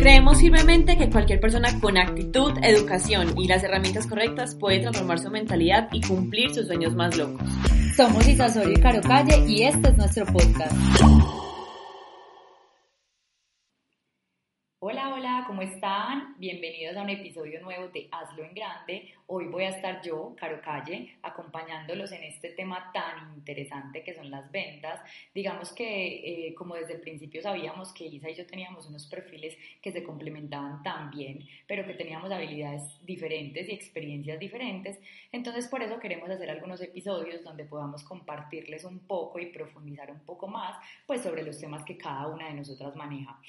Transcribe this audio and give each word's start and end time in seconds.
Creemos 0.00 0.38
firmemente 0.38 0.96
que 0.96 1.10
cualquier 1.10 1.40
persona 1.40 1.78
con 1.78 1.98
actitud, 1.98 2.52
educación 2.62 3.34
y 3.36 3.46
las 3.46 3.62
herramientas 3.62 4.06
correctas 4.06 4.54
puede 4.54 4.80
transformar 4.80 5.18
su 5.18 5.30
mentalidad 5.30 5.90
y 5.92 6.00
cumplir 6.00 6.54
sus 6.54 6.68
sueños 6.68 6.94
más 6.94 7.14
locos. 7.18 7.46
Somos 7.98 8.26
Isasorio 8.26 8.72
y 8.72 8.80
Caro 8.80 9.02
Calle 9.02 9.44
y 9.46 9.64
este 9.64 9.90
es 9.90 9.98
nuestro 9.98 10.24
podcast. 10.24 10.74
¿Cómo 15.50 15.62
están? 15.62 16.36
Bienvenidos 16.38 16.96
a 16.96 17.02
un 17.02 17.10
episodio 17.10 17.60
nuevo 17.60 17.88
de 17.88 18.06
Hazlo 18.12 18.44
en 18.44 18.54
Grande. 18.54 19.12
Hoy 19.26 19.46
voy 19.46 19.64
a 19.64 19.70
estar 19.70 20.00
yo, 20.00 20.32
Caro 20.38 20.60
Calle, 20.62 21.16
acompañándolos 21.22 22.12
en 22.12 22.22
este 22.22 22.50
tema 22.50 22.92
tan 22.94 23.34
interesante 23.34 24.04
que 24.04 24.14
son 24.14 24.30
las 24.30 24.48
ventas. 24.52 25.00
Digamos 25.34 25.72
que, 25.72 26.46
eh, 26.46 26.54
como 26.54 26.76
desde 26.76 26.94
el 26.94 27.00
principio 27.00 27.42
sabíamos 27.42 27.92
que 27.92 28.06
Isa 28.06 28.30
y 28.30 28.36
yo 28.36 28.46
teníamos 28.46 28.86
unos 28.86 29.06
perfiles 29.06 29.56
que 29.82 29.90
se 29.90 30.04
complementaban 30.04 30.84
tan 30.84 31.10
bien, 31.10 31.44
pero 31.66 31.84
que 31.84 31.94
teníamos 31.94 32.30
habilidades 32.30 32.82
diferentes 33.04 33.68
y 33.68 33.72
experiencias 33.72 34.38
diferentes. 34.38 35.00
Entonces, 35.32 35.66
por 35.66 35.82
eso 35.82 35.98
queremos 35.98 36.30
hacer 36.30 36.48
algunos 36.48 36.80
episodios 36.80 37.42
donde 37.42 37.64
podamos 37.64 38.04
compartirles 38.04 38.84
un 38.84 39.00
poco 39.00 39.40
y 39.40 39.46
profundizar 39.46 40.12
un 40.12 40.20
poco 40.20 40.46
más, 40.46 40.76
pues, 41.08 41.22
sobre 41.22 41.42
los 41.42 41.58
temas 41.58 41.84
que 41.84 41.96
cada 41.96 42.28
una 42.28 42.46
de 42.46 42.54
nosotras 42.54 42.94
maneja. 42.94 43.40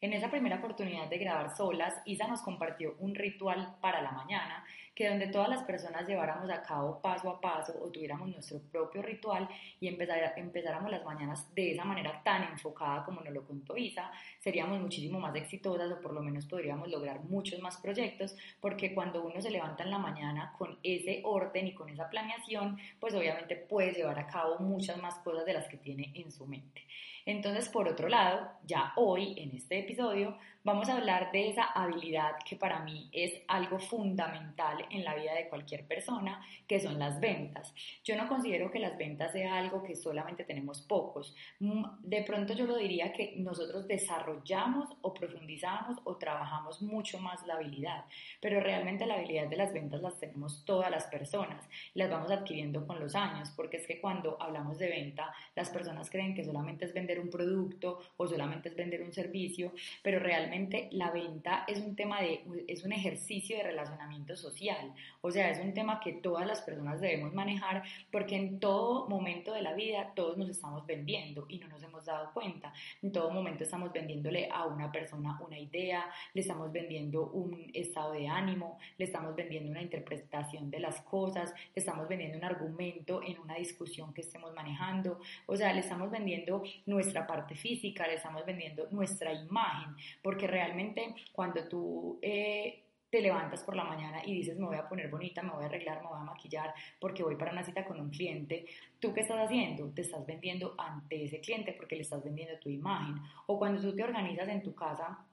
En 0.00 0.12
esa 0.12 0.30
primera 0.30 0.58
oportunidad 0.58 1.08
de 1.08 1.18
grabar 1.18 1.56
solas, 1.56 1.92
Isa 2.04 2.28
nos 2.28 2.42
compartió 2.42 2.94
un 3.00 3.16
ritual 3.16 3.76
para 3.80 4.00
la 4.00 4.12
mañana, 4.12 4.64
que 4.98 5.08
donde 5.08 5.28
todas 5.28 5.48
las 5.48 5.62
personas 5.62 6.08
lleváramos 6.08 6.50
a 6.50 6.60
cabo 6.60 7.00
paso 7.00 7.30
a 7.30 7.40
paso 7.40 7.72
o 7.80 7.88
tuviéramos 7.88 8.28
nuestro 8.30 8.58
propio 8.58 9.00
ritual 9.00 9.48
y 9.78 9.86
empezáramos 9.86 10.90
las 10.90 11.04
mañanas 11.04 11.54
de 11.54 11.70
esa 11.70 11.84
manera 11.84 12.20
tan 12.24 12.42
enfocada 12.42 13.04
como 13.04 13.20
nos 13.20 13.32
lo 13.32 13.46
contó 13.46 13.76
Isa, 13.76 14.10
seríamos 14.40 14.80
muchísimo 14.80 15.20
más 15.20 15.36
exitosas 15.36 15.92
o 15.92 16.00
por 16.00 16.12
lo 16.12 16.20
menos 16.20 16.46
podríamos 16.46 16.88
lograr 16.88 17.20
muchos 17.22 17.60
más 17.60 17.76
proyectos, 17.76 18.36
porque 18.60 18.92
cuando 18.92 19.22
uno 19.22 19.40
se 19.40 19.52
levanta 19.52 19.84
en 19.84 19.92
la 19.92 19.98
mañana 19.98 20.52
con 20.58 20.76
ese 20.82 21.20
orden 21.22 21.68
y 21.68 21.74
con 21.74 21.88
esa 21.90 22.10
planeación, 22.10 22.76
pues 22.98 23.14
obviamente 23.14 23.54
puede 23.54 23.92
llevar 23.92 24.18
a 24.18 24.26
cabo 24.26 24.58
muchas 24.58 25.00
más 25.00 25.14
cosas 25.18 25.46
de 25.46 25.52
las 25.52 25.68
que 25.68 25.76
tiene 25.76 26.10
en 26.16 26.32
su 26.32 26.44
mente. 26.44 26.82
Entonces, 27.28 27.68
por 27.68 27.86
otro 27.86 28.08
lado, 28.08 28.50
ya 28.64 28.94
hoy 28.96 29.34
en 29.36 29.54
este 29.54 29.80
episodio 29.80 30.38
vamos 30.64 30.88
a 30.88 30.96
hablar 30.96 31.30
de 31.30 31.50
esa 31.50 31.64
habilidad 31.64 32.36
que 32.42 32.56
para 32.56 32.80
mí 32.80 33.10
es 33.12 33.42
algo 33.48 33.78
fundamental 33.78 34.86
en 34.90 35.04
la 35.04 35.14
vida 35.14 35.34
de 35.34 35.48
cualquier 35.48 35.86
persona, 35.86 36.44
que 36.66 36.80
son 36.80 36.98
las 36.98 37.20
ventas. 37.20 37.74
Yo 38.04 38.16
no 38.16 38.28
considero 38.28 38.70
que 38.70 38.78
las 38.78 38.96
ventas 38.96 39.32
sea 39.32 39.56
algo 39.56 39.82
que 39.82 39.96
solamente 39.96 40.44
tenemos 40.44 40.82
pocos. 40.82 41.34
Mm, 41.60 41.84
de 42.02 42.22
pronto 42.22 42.54
yo 42.54 42.66
lo 42.66 42.76
diría 42.76 43.12
que 43.12 43.34
nosotros 43.36 43.86
desarrollamos 43.86 44.88
o 45.02 45.14
profundizamos 45.14 45.98
o 46.04 46.16
trabajamos 46.16 46.82
mucho 46.82 47.18
más 47.18 47.46
la 47.46 47.54
habilidad, 47.54 48.04
pero 48.40 48.60
realmente 48.60 49.06
la 49.06 49.14
habilidad 49.14 49.48
de 49.48 49.56
las 49.56 49.72
ventas 49.72 50.02
las 50.02 50.18
tenemos 50.18 50.64
todas 50.64 50.90
las 50.90 51.04
personas, 51.06 51.68
las 51.94 52.10
vamos 52.10 52.30
adquiriendo 52.30 52.86
con 52.86 53.00
los 53.00 53.14
años, 53.14 53.50
porque 53.56 53.78
es 53.78 53.86
que 53.86 54.00
cuando 54.00 54.40
hablamos 54.40 54.78
de 54.78 54.88
venta, 54.88 55.32
las 55.54 55.70
personas 55.70 56.10
creen 56.10 56.34
que 56.34 56.44
solamente 56.44 56.84
es 56.84 56.94
vender 56.94 57.20
un 57.20 57.30
producto 57.30 58.00
o 58.16 58.26
solamente 58.26 58.68
es 58.68 58.76
vender 58.76 59.02
un 59.02 59.12
servicio, 59.12 59.72
pero 60.02 60.18
realmente 60.18 60.88
la 60.92 61.10
venta 61.10 61.64
es 61.66 61.78
un 61.78 61.96
tema 61.96 62.20
de, 62.20 62.42
es 62.66 62.84
un 62.84 62.92
ejercicio 62.92 63.56
de 63.56 63.62
relacionamiento 63.64 64.36
social, 64.36 64.77
o 65.20 65.30
sea, 65.30 65.50
es 65.50 65.58
un 65.58 65.74
tema 65.74 66.00
que 66.00 66.12
todas 66.14 66.46
las 66.46 66.62
personas 66.62 67.00
debemos 67.00 67.34
manejar 67.34 67.82
porque 68.10 68.36
en 68.36 68.60
todo 68.60 69.08
momento 69.08 69.52
de 69.52 69.62
la 69.62 69.74
vida 69.74 70.12
todos 70.14 70.36
nos 70.36 70.48
estamos 70.48 70.86
vendiendo 70.86 71.46
y 71.48 71.58
no 71.58 71.68
nos 71.68 71.82
hemos 71.82 72.04
dado 72.04 72.32
cuenta. 72.32 72.72
En 73.02 73.12
todo 73.12 73.30
momento 73.30 73.64
estamos 73.64 73.92
vendiéndole 73.92 74.48
a 74.50 74.66
una 74.66 74.90
persona 74.90 75.38
una 75.40 75.58
idea, 75.58 76.10
le 76.34 76.40
estamos 76.40 76.72
vendiendo 76.72 77.30
un 77.30 77.70
estado 77.74 78.12
de 78.12 78.28
ánimo, 78.28 78.78
le 78.96 79.04
estamos 79.04 79.34
vendiendo 79.34 79.70
una 79.70 79.82
interpretación 79.82 80.70
de 80.70 80.80
las 80.80 81.00
cosas, 81.02 81.52
le 81.74 81.80
estamos 81.80 82.08
vendiendo 82.08 82.38
un 82.38 82.44
argumento 82.44 83.22
en 83.22 83.38
una 83.38 83.54
discusión 83.54 84.12
que 84.12 84.20
estemos 84.20 84.52
manejando, 84.54 85.20
o 85.46 85.56
sea, 85.56 85.72
le 85.72 85.80
estamos 85.80 86.10
vendiendo 86.10 86.62
nuestra 86.86 87.26
parte 87.26 87.54
física, 87.54 88.06
le 88.06 88.14
estamos 88.14 88.44
vendiendo 88.44 88.88
nuestra 88.90 89.32
imagen, 89.32 89.94
porque 90.22 90.46
realmente 90.46 91.14
cuando 91.32 91.66
tú 91.68 92.18
eh, 92.22 92.82
te 93.10 93.20
levantas 93.22 93.62
por 93.62 93.74
la 93.74 93.84
mañana 93.84 94.22
y 94.24 94.34
dices 94.34 94.58
me 94.58 94.66
voy 94.66 94.76
a 94.76 94.88
poner 94.88 95.08
bonita, 95.08 95.42
me 95.42 95.50
voy 95.50 95.64
a 95.64 95.66
arreglar, 95.66 96.02
me 96.02 96.08
voy 96.08 96.18
a 96.18 96.24
maquillar 96.24 96.74
porque 97.00 97.22
voy 97.22 97.36
para 97.36 97.52
una 97.52 97.64
cita 97.64 97.84
con 97.84 98.00
un 98.00 98.10
cliente, 98.10 98.66
¿tú 98.98 99.12
qué 99.14 99.20
estás 99.20 99.38
haciendo? 99.38 99.90
Te 99.90 100.02
estás 100.02 100.26
vendiendo 100.26 100.74
ante 100.78 101.24
ese 101.24 101.40
cliente 101.40 101.72
porque 101.72 101.96
le 101.96 102.02
estás 102.02 102.22
vendiendo 102.22 102.58
tu 102.58 102.68
imagen. 102.68 103.16
O 103.46 103.58
cuando 103.58 103.80
tú 103.80 103.94
te 103.94 104.04
organizas 104.04 104.48
en 104.48 104.62
tu 104.62 104.74
casa 104.74 105.24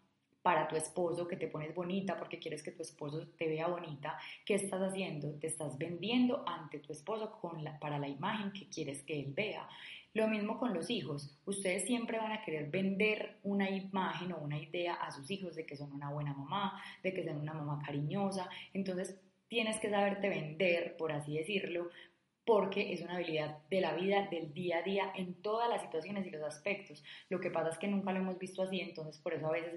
para 0.41 0.67
tu 0.67 0.75
esposo, 0.75 1.27
que 1.27 1.37
te 1.37 1.47
pones 1.47 1.73
bonita 1.73 2.17
porque 2.19 2.37
quieres 2.37 2.61
que 2.61 2.71
tu 2.71 2.83
esposo 2.83 3.27
te 3.35 3.47
vea 3.47 3.67
bonita, 3.67 4.17
¿qué 4.45 4.53
estás 4.53 4.79
haciendo? 4.79 5.33
Te 5.39 5.47
estás 5.47 5.75
vendiendo 5.77 6.47
ante 6.47 6.77
tu 6.79 6.93
esposo 6.93 7.31
con 7.41 7.63
la, 7.63 7.79
para 7.79 7.97
la 7.97 8.07
imagen 8.07 8.51
que 8.51 8.69
quieres 8.69 9.01
que 9.01 9.19
él 9.19 9.33
vea. 9.33 9.67
Lo 10.15 10.29
mismo 10.29 10.57
con 10.57 10.73
los 10.73 10.89
hijos. 10.89 11.37
Ustedes 11.45 11.83
siempre 11.83 12.17
van 12.17 12.31
a 12.31 12.41
querer 12.41 12.71
vender 12.71 13.37
una 13.43 13.69
imagen 13.69 14.31
o 14.31 14.37
una 14.37 14.57
idea 14.57 14.93
a 14.93 15.11
sus 15.11 15.29
hijos 15.29 15.57
de 15.57 15.65
que 15.65 15.75
son 15.75 15.91
una 15.91 16.09
buena 16.09 16.33
mamá, 16.33 16.81
de 17.03 17.13
que 17.13 17.25
son 17.25 17.37
una 17.41 17.53
mamá 17.53 17.81
cariñosa. 17.85 18.49
Entonces, 18.73 19.19
tienes 19.49 19.77
que 19.77 19.89
saberte 19.89 20.29
vender, 20.29 20.95
por 20.95 21.11
así 21.11 21.37
decirlo, 21.37 21.89
porque 22.45 22.93
es 22.93 23.01
una 23.01 23.15
habilidad 23.15 23.57
de 23.69 23.81
la 23.81 23.95
vida, 23.95 24.27
del 24.29 24.53
día 24.53 24.77
a 24.77 24.81
día, 24.83 25.11
en 25.15 25.33
todas 25.41 25.67
las 25.67 25.81
situaciones 25.81 26.27
y 26.27 26.29
los 26.29 26.43
aspectos. 26.43 27.03
Lo 27.29 27.39
que 27.39 27.49
pasa 27.49 27.69
es 27.69 27.77
que 27.79 27.87
nunca 27.87 28.11
lo 28.11 28.19
hemos 28.19 28.37
visto 28.37 28.61
así, 28.61 28.79
entonces 28.79 29.19
por 29.19 29.33
eso 29.33 29.47
a 29.47 29.51
veces 29.51 29.73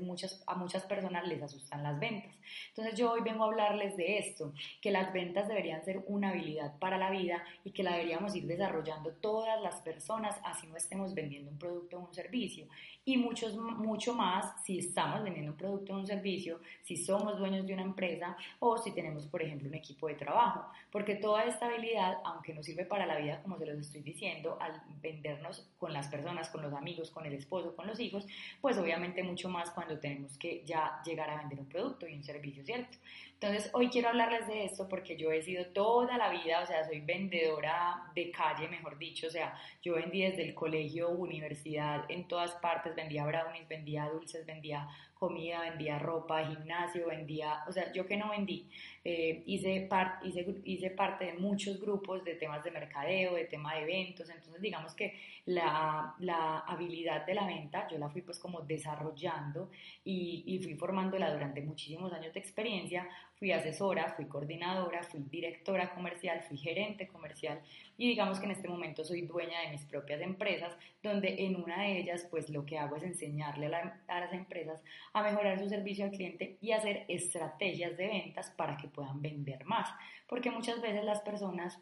a 0.46 0.54
muchas 0.54 0.82
personas 0.84 1.26
les 1.26 1.42
asustan 1.42 1.82
las 1.82 1.98
ventas. 1.98 2.38
Entonces 2.68 2.94
yo 2.94 3.12
hoy 3.12 3.22
vengo 3.22 3.44
a 3.44 3.46
hablarles 3.46 3.96
de 3.96 4.18
esto, 4.18 4.52
que 4.82 4.90
las 4.90 5.12
ventas 5.12 5.48
deberían 5.48 5.82
ser 5.84 6.02
una 6.06 6.30
habilidad 6.30 6.78
para 6.78 6.98
la 6.98 7.10
vida 7.10 7.42
y 7.64 7.70
que 7.70 7.82
la 7.82 7.92
deberíamos 7.92 8.36
ir 8.36 8.46
desarrollando 8.46 9.12
todas 9.12 9.60
las 9.62 9.80
personas, 9.80 10.38
así 10.44 10.66
no 10.66 10.76
estemos 10.76 11.14
vendiendo 11.14 11.50
un 11.50 11.58
producto 11.58 11.96
o 11.96 12.06
un 12.06 12.14
servicio. 12.14 12.66
Y 13.08 13.16
muchos, 13.16 13.56
mucho 13.56 14.12
más 14.12 14.62
si 14.62 14.80
estamos 14.80 15.22
vendiendo 15.22 15.52
un 15.52 15.56
producto 15.56 15.94
o 15.94 15.96
un 15.96 16.06
servicio, 16.06 16.60
si 16.82 16.94
somos 16.94 17.38
dueños 17.38 17.66
de 17.66 17.72
una 17.72 17.80
empresa 17.80 18.36
o 18.60 18.76
si 18.76 18.92
tenemos, 18.92 19.24
por 19.26 19.40
ejemplo, 19.40 19.66
un 19.66 19.74
equipo 19.74 20.08
de 20.08 20.14
trabajo. 20.14 20.70
Porque 20.92 21.14
toda 21.14 21.44
esta 21.44 21.68
habilidad, 21.68 22.18
aunque 22.22 22.52
nos 22.52 22.66
sirve 22.66 22.84
para 22.84 23.06
la 23.06 23.16
vida, 23.16 23.40
como 23.40 23.56
se 23.56 23.64
los 23.64 23.78
estoy 23.78 24.02
diciendo, 24.02 24.58
al 24.60 24.82
vendernos 25.00 25.66
con 25.78 25.94
las 25.94 26.08
personas, 26.08 26.50
con 26.50 26.60
los 26.60 26.74
amigos, 26.74 27.10
con 27.10 27.24
el 27.24 27.32
esposo, 27.32 27.74
con 27.74 27.86
los 27.86 27.98
hijos, 27.98 28.26
pues 28.60 28.76
obviamente 28.76 29.22
mucho 29.22 29.48
más 29.48 29.70
cuando 29.70 29.98
tenemos 29.98 30.36
que 30.36 30.62
ya 30.66 31.00
llegar 31.02 31.30
a 31.30 31.38
vender 31.38 31.60
un 31.60 31.66
producto 31.66 32.06
y 32.06 32.12
un 32.12 32.22
servicio, 32.22 32.62
¿cierto? 32.62 32.98
Entonces, 33.40 33.70
hoy 33.72 33.88
quiero 33.88 34.08
hablarles 34.08 34.48
de 34.48 34.64
esto 34.64 34.88
porque 34.88 35.16
yo 35.16 35.30
he 35.30 35.40
sido 35.42 35.64
toda 35.66 36.18
la 36.18 36.28
vida, 36.28 36.60
o 36.60 36.66
sea, 36.66 36.84
soy 36.84 36.98
vendedora 36.98 38.10
de 38.12 38.32
calle, 38.32 38.66
mejor 38.66 38.98
dicho, 38.98 39.28
o 39.28 39.30
sea, 39.30 39.56
yo 39.80 39.94
vendí 39.94 40.22
desde 40.22 40.42
el 40.42 40.54
colegio, 40.54 41.10
universidad, 41.10 42.04
en 42.08 42.26
todas 42.26 42.50
partes, 42.56 42.96
vendía 42.98 43.24
brownies, 43.24 43.68
vendía 43.68 44.08
dulces, 44.08 44.44
vendía 44.44 44.88
comida, 45.18 45.60
vendía 45.60 45.98
ropa, 45.98 46.46
gimnasio, 46.46 47.08
vendía, 47.08 47.64
o 47.66 47.72
sea, 47.72 47.92
yo 47.92 48.06
que 48.06 48.16
no 48.16 48.30
vendí, 48.30 48.68
eh, 49.04 49.42
hice, 49.46 49.88
hice, 50.22 50.60
hice 50.64 50.90
parte 50.90 51.26
de 51.26 51.32
muchos 51.34 51.80
grupos 51.80 52.24
de 52.24 52.34
temas 52.34 52.62
de 52.64 52.70
mercadeo, 52.70 53.34
de 53.34 53.44
tema 53.44 53.74
de 53.74 53.82
eventos, 53.82 54.28
entonces 54.30 54.60
digamos 54.60 54.94
que 54.94 55.18
la, 55.46 56.14
la 56.18 56.60
habilidad 56.60 57.24
de 57.24 57.34
la 57.34 57.46
venta 57.46 57.88
yo 57.88 57.98
la 57.98 58.08
fui 58.10 58.22
pues 58.22 58.38
como 58.38 58.60
desarrollando 58.60 59.70
y, 60.04 60.44
y 60.46 60.58
fui 60.58 60.74
formándola 60.74 61.32
durante 61.32 61.62
muchísimos 61.62 62.12
años 62.12 62.34
de 62.34 62.40
experiencia, 62.40 63.08
fui 63.38 63.52
asesora, 63.52 64.12
fui 64.14 64.26
coordinadora, 64.26 65.02
fui 65.04 65.20
directora 65.20 65.94
comercial, 65.94 66.42
fui 66.42 66.58
gerente 66.58 67.06
comercial 67.06 67.60
y 67.96 68.08
digamos 68.08 68.38
que 68.38 68.46
en 68.46 68.50
este 68.52 68.68
momento 68.68 69.04
soy 69.04 69.22
dueña 69.22 69.60
de 69.62 69.70
mis 69.70 69.84
propias 69.84 70.20
empresas, 70.20 70.76
donde 71.02 71.44
en 71.44 71.56
una 71.56 71.82
de 71.82 71.98
ellas 71.98 72.26
pues 72.30 72.50
lo 72.50 72.66
que 72.66 72.78
hago 72.78 72.96
es 72.96 73.02
enseñarle 73.04 73.74
a, 73.74 74.00
a 74.08 74.20
las 74.20 74.32
empresas 74.32 74.82
a 75.18 75.22
mejorar 75.22 75.58
su 75.58 75.68
servicio 75.68 76.04
al 76.04 76.10
cliente 76.10 76.58
y 76.60 76.72
hacer 76.72 77.04
estrategias 77.08 77.96
de 77.96 78.06
ventas 78.06 78.50
para 78.50 78.76
que 78.76 78.88
puedan 78.88 79.20
vender 79.20 79.64
más, 79.64 79.88
porque 80.26 80.50
muchas 80.50 80.80
veces 80.80 81.04
las 81.04 81.20
personas 81.20 81.78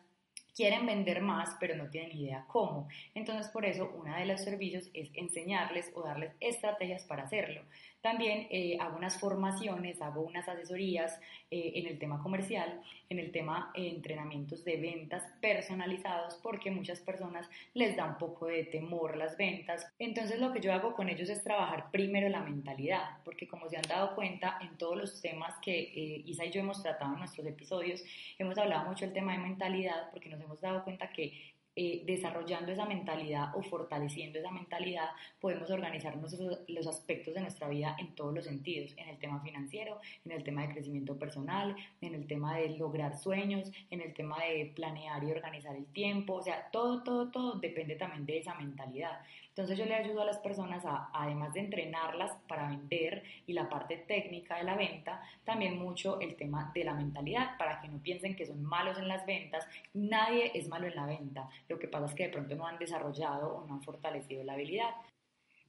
quieren 0.57 0.87
vender 0.87 1.21
más, 1.21 1.55
pero 1.61 1.77
no 1.77 1.91
tienen 1.91 2.17
idea 2.17 2.47
cómo. 2.49 2.89
Entonces, 3.15 3.49
por 3.49 3.67
eso, 3.67 3.93
uno 3.95 4.17
de 4.17 4.25
los 4.25 4.41
servicios 4.41 4.91
es 4.95 5.11
enseñarles 5.15 5.93
o 5.95 6.03
darles 6.03 6.33
estrategias 6.41 7.05
para 7.05 7.25
hacerlo. 7.25 7.63
También 8.01 8.47
eh, 8.51 8.79
hago 8.81 8.97
unas 8.97 9.19
formaciones, 9.19 10.01
hago 10.01 10.23
unas 10.23 10.49
asesorías 10.49 11.21
eh, 11.51 11.73
en 11.77 11.87
el 11.87 11.99
tema 11.99 12.23
comercial, 12.23 12.81
en 13.09 13.19
el 13.19 13.33
tema 13.33 13.73
de 13.75 13.89
entrenamientos 13.89 14.65
de 14.65 14.77
ventas 14.77 15.25
personalizados, 15.41 16.39
porque 16.43 16.71
muchas 16.71 17.01
personas 17.01 17.49
les 17.75 17.97
da 17.97 18.05
un 18.05 18.19
poco 18.19 18.47
de 18.47 18.65
temor 18.65 19.17
las 19.17 19.37
ventas. 19.37 19.87
Entonces 19.99 20.41
lo 20.41 20.53
que 20.53 20.61
yo 20.61 20.73
hago 20.73 20.95
con 20.95 21.09
ellos 21.09 21.29
es 21.29 21.43
trabajar 21.43 21.91
primero 21.91 22.29
la 22.29 22.41
mentalidad, 22.41 23.19
porque 23.25 23.49
como 23.49 23.69
se 23.69 23.77
han 23.77 23.89
dado 23.89 24.15
cuenta 24.15 24.59
en 24.61 24.77
todos 24.79 24.97
los 24.97 25.21
temas 25.21 25.55
que 25.61 25.79
eh, 25.79 26.23
Isa 26.27 26.45
y 26.45 26.51
yo 26.51 26.61
hemos 26.61 26.83
tratado 26.83 27.13
en 27.13 27.19
nuestros 27.19 27.47
episodios, 27.47 28.05
hemos 28.39 28.57
hablado 28.59 28.89
mucho 28.89 29.05
del 29.05 29.15
tema 29.15 29.33
de 29.33 29.39
mentalidad, 29.39 30.11
porque 30.11 30.29
nos 30.29 30.41
hemos 30.41 30.61
dado 30.61 30.85
cuenta 30.85 31.11
que 31.11 31.56
eh, 31.79 32.03
desarrollando 32.07 32.73
esa 32.73 32.87
mentalidad 32.87 33.55
o 33.55 33.63
fortaleciendo 33.63 34.39
esa 34.39 34.51
mentalidad, 34.51 35.11
podemos 35.41 35.71
organizarnos 35.71 36.35
los 36.69 36.87
aspectos 36.87 37.35
de 37.35 37.43
nuestra 37.43 37.69
vida 37.69 37.95
en 37.99 38.15
todos 38.15 38.35
los 38.35 38.47
sentidos, 38.47 38.95
en 38.97 39.11
el 39.11 39.19
tema 39.19 39.41
financiero, 39.43 40.01
en 40.25 40.33
el 40.33 40.43
tema 40.43 40.63
de 40.63 40.73
crecimiento 40.73 41.19
personal, 41.19 41.77
en 42.01 42.15
el 42.15 42.27
tema 42.27 42.57
de 42.57 42.71
lograr 42.71 43.19
sueños, 43.19 43.71
en 43.91 44.01
el 44.01 44.15
tema 44.15 44.43
de 44.43 44.73
planear 44.75 45.23
y 45.23 45.31
organizar 45.31 45.77
el 45.77 45.87
tiempo, 45.87 46.35
o 46.35 46.43
sea, 46.43 46.71
todo, 46.71 47.03
todo, 47.03 47.31
todo 47.31 47.59
depende 47.61 47.97
también 47.97 48.25
de 48.25 48.39
esa 48.39 48.55
mentalidad. 48.55 49.21
Entonces 49.57 49.79
yo 49.79 49.87
le 49.87 49.95
ayudo 49.95 50.21
a 50.21 50.27
las 50.27 50.37
personas 50.37 50.85
a, 50.85 51.09
además 51.15 51.55
de 51.55 51.61
entrenarlas 51.61 52.31
para 52.47 52.69
vender 52.69 53.23
y 53.47 53.55
la 53.55 53.71
parte 53.71 53.97
técnica 53.97 54.59
de 54.59 54.65
la 54.65 54.75
venta, 54.75 55.23
también 55.45 55.79
mucho 55.79 56.21
el 56.21 56.37
tema 56.37 56.71
de 56.75 56.85
la 56.85 56.93
mentalidad, 56.93 57.57
para 57.57 57.81
que 57.81 57.89
no 57.89 57.99
piensen 57.99 58.37
que 58.37 58.45
son 58.45 58.63
malos 58.63 58.99
en 58.99 59.09
las 59.09 59.25
ventas. 59.25 59.67
Nadie 59.95 60.51
es 60.55 60.69
malo 60.69 60.87
en 60.87 60.95
la 60.95 61.07
venta. 61.07 61.49
Lo 61.69 61.79
que 61.79 61.89
pasa 61.89 62.07
es 62.07 62.15
que 62.15 62.25
de 62.25 62.31
pronto 62.31 62.55
no 62.55 62.67
han 62.67 62.79
desarrollado 62.79 63.57
o 63.57 63.67
no 63.67 63.75
han 63.75 63.83
fortalecido 63.83 64.45
la 64.45 64.55
habilidad. 64.55 64.91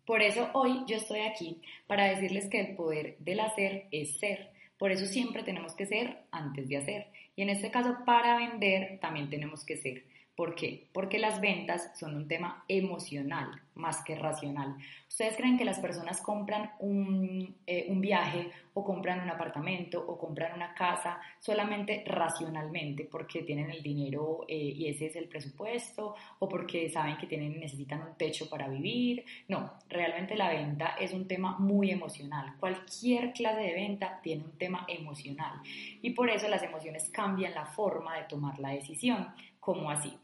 Por 0.06 0.22
eso 0.22 0.50
hoy 0.54 0.84
yo 0.88 0.98
estoy 0.98 1.20
aquí 1.20 1.62
para 1.86 2.06
decirles 2.06 2.50
que 2.50 2.62
el 2.62 2.76
poder 2.76 3.18
del 3.20 3.42
hacer 3.42 3.88
es 3.92 4.18
ser. 4.20 4.52
Por 4.78 4.92
eso 4.92 5.06
siempre 5.06 5.44
tenemos 5.44 5.76
que 5.76 5.86
ser 5.86 6.24
antes 6.32 6.70
de 6.70 6.78
hacer. 6.78 7.08
Y 7.36 7.42
en 7.42 7.50
este 7.50 7.72
caso, 7.72 7.98
para 8.06 8.38
vender, 8.38 9.00
también 9.00 9.30
tenemos 9.30 9.66
que 9.66 9.78
ser. 9.78 10.04
¿Por 10.38 10.54
qué? 10.54 10.88
Porque 10.94 11.18
las 11.18 11.42
ventas 11.42 11.90
son 11.98 12.16
un 12.16 12.28
tema 12.28 12.64
emocional 12.68 13.60
más 13.74 14.04
que 14.04 14.16
racional. 14.16 14.76
¿Ustedes 15.08 15.36
creen 15.36 15.58
que 15.58 15.66
las 15.66 15.80
personas 15.80 16.22
compran 16.22 16.74
un, 16.78 17.56
eh, 17.66 17.88
un, 17.90 18.02
viaje 18.02 18.52
o 18.76 18.84
compran 18.84 19.22
un 19.22 19.30
apartamento 19.32 20.00
o 20.00 20.16
compran 20.16 20.54
una 20.54 20.76
casa 20.76 21.20
solamente 21.40 22.04
racionalmente 22.06 23.06
porque 23.06 23.42
tienen 23.42 23.72
el 23.72 23.82
dinero 23.82 24.46
eh, 24.48 24.56
y 24.56 24.88
ese 24.88 25.08
es 25.08 25.16
el 25.16 25.28
presupuesto 25.28 26.14
o 26.38 26.48
porque 26.48 26.88
saben 26.90 27.18
que 27.18 27.26
tienen, 27.26 27.60
necesitan 27.60 28.04
un 28.04 28.16
techo 28.16 28.48
para 28.48 28.68
vivir? 28.68 29.26
No, 29.48 29.74
realmente 29.90 30.36
la 30.36 30.50
venta 30.50 30.96
es 31.00 31.14
un 31.14 31.28
tema 31.28 31.58
muy 31.58 31.90
emocional. 31.90 32.56
Cualquier 32.60 33.34
clase 33.34 33.62
de 33.62 33.74
venta 33.74 34.20
tiene 34.22 34.44
un 34.44 34.58
tema 34.58 34.86
emocional 34.88 35.62
y 36.02 36.12
por 36.12 36.30
eso 36.30 36.48
las 36.48 36.62
emociones 36.62 37.10
cambian 37.10 37.56
la 37.56 37.66
forma 37.66 38.18
de 38.18 38.26
tomar 38.26 38.60
la 38.60 38.70
decisión. 38.70 39.34
¿Cómo 39.68 39.92
así? 39.92 40.18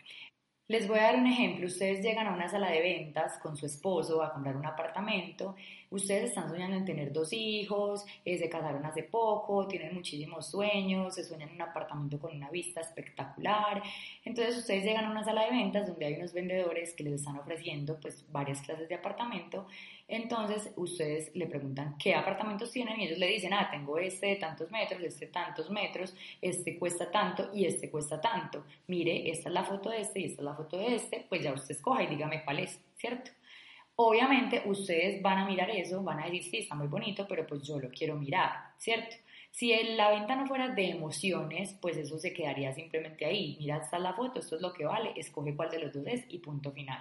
Les 0.70 0.88
voy 0.88 1.00
a 1.00 1.02
dar 1.02 1.18
un 1.18 1.28
ejemplo. 1.28 1.68
Ustedes 1.68 2.02
llegan 2.02 2.28
a 2.28 2.34
una 2.34 2.48
sala 2.48 2.72
de 2.72 2.80
ventas 2.80 3.38
con 3.40 3.58
su 3.58 3.66
esposo 3.66 4.24
a 4.24 4.32
comprar 4.32 4.56
un 4.56 4.66
apartamento 4.66 5.54
ustedes 5.94 6.30
están 6.30 6.50
soñando 6.50 6.76
en 6.76 6.86
tener 6.86 7.14
dos 7.14 7.32
hijos, 7.34 8.04
eh, 8.26 8.38
se 8.38 8.50
casaron 8.50 8.84
hace 8.86 9.04
poco, 9.04 9.68
tienen 9.68 9.94
muchísimos 9.94 10.50
sueños, 10.50 11.14
se 11.14 11.24
sueñan 11.24 11.50
en 11.50 11.56
un 11.56 11.62
apartamento 11.62 12.20
con 12.20 12.36
una 12.36 12.50
vista 12.50 12.82
espectacular. 12.82 13.82
Entonces 14.26 14.58
ustedes 14.58 14.84
llegan 14.84 15.06
a 15.06 15.12
una 15.12 15.24
sala 15.24 15.46
de 15.46 15.52
ventas 15.52 15.88
donde 15.88 16.06
hay 16.06 16.16
unos 16.16 16.34
vendedores 16.34 16.94
que 16.94 17.04
les 17.04 17.14
están 17.14 17.38
ofreciendo 17.38 18.00
pues 18.00 18.26
varias 18.32 18.62
clases 18.62 18.90
de 18.90 18.96
apartamento. 18.96 19.68
Entonces 20.14 20.72
ustedes 20.76 21.36
le 21.36 21.48
preguntan 21.48 21.98
qué 21.98 22.14
apartamentos 22.14 22.70
tienen 22.70 23.00
y 23.00 23.06
ellos 23.06 23.18
le 23.18 23.26
dicen, 23.26 23.52
ah, 23.52 23.68
tengo 23.72 23.98
este 23.98 24.28
de 24.28 24.36
tantos 24.36 24.70
metros, 24.70 25.02
este 25.02 25.26
de 25.26 25.32
tantos 25.32 25.72
metros, 25.72 26.16
este 26.40 26.78
cuesta 26.78 27.10
tanto 27.10 27.50
y 27.52 27.66
este 27.66 27.90
cuesta 27.90 28.22
tanto. 28.22 28.64
Mire, 28.86 29.32
esta 29.32 29.50
es 29.50 29.54
la 29.56 29.64
foto 29.64 29.90
de 29.90 30.02
este 30.02 30.20
y 30.20 30.26
esta 30.26 30.44
es 30.44 30.46
la 30.46 30.54
foto 30.54 30.78
de 30.78 30.94
este, 30.94 31.26
pues 31.28 31.42
ya 31.42 31.52
usted 31.52 31.72
escoja 31.72 32.04
y 32.04 32.08
dígame 32.08 32.44
cuál 32.44 32.60
es, 32.60 32.80
¿cierto? 32.96 33.32
Obviamente 33.96 34.62
ustedes 34.66 35.20
van 35.20 35.40
a 35.40 35.46
mirar 35.48 35.72
eso, 35.72 36.04
van 36.04 36.20
a 36.20 36.26
decir, 36.26 36.44
sí, 36.44 36.58
está 36.60 36.76
muy 36.76 36.88
bonito, 36.88 37.26
pero 37.28 37.48
pues 37.48 37.64
yo 37.64 37.80
lo 37.80 37.90
quiero 37.90 38.16
mirar, 38.16 38.52
¿cierto? 38.78 39.16
Si 39.54 39.72
la 39.96 40.10
venta 40.10 40.36
no 40.36 40.48
fuera 40.48 40.70
de 40.70 40.90
emociones, 40.90 41.78
pues 41.80 41.96
eso 41.96 42.18
se 42.18 42.34
quedaría 42.34 42.74
simplemente 42.74 43.24
ahí. 43.24 43.56
Mira, 43.60 43.78
está 43.78 44.00
la 44.00 44.14
foto, 44.14 44.40
esto 44.40 44.56
es 44.56 44.64
lo 44.64 44.74
que 44.74 44.84
vale, 44.84 45.14
escoge 45.16 45.56
cuál 45.56 45.70
de 45.70 45.78
los 45.78 45.94
dos 45.94 46.08
es 46.08 46.26
y 46.28 46.40
punto 46.40 46.72
final. 46.72 46.98